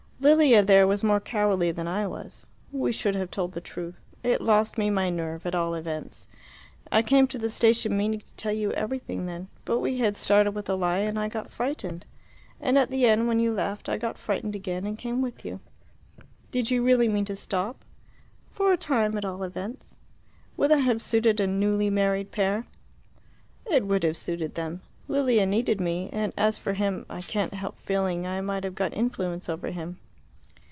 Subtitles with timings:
[0.23, 2.45] Lilia there was more cowardly than I was.
[2.71, 3.95] We should have told the truth.
[4.21, 6.27] It lost me my nerve, at all events.
[6.91, 9.47] I came to the station meaning to tell you everything then.
[9.65, 12.05] But we had started with a lie, and I got frightened.
[12.61, 15.59] And at the end, when you left, I got frightened again and came with you."
[16.51, 17.83] "Did you really mean to stop?"
[18.51, 19.97] "For a time, at all events."
[20.55, 22.67] "Would that have suited a newly married pair?"
[23.65, 24.81] "It would have suited them.
[25.07, 26.11] Lilia needed me.
[26.13, 29.97] And as for him I can't help feeling I might have got influence over him."